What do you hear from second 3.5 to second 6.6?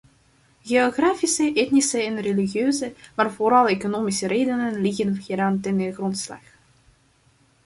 economische redenen liggen hieraan ten grondslag.